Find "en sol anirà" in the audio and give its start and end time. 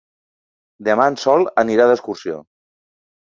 1.11-1.87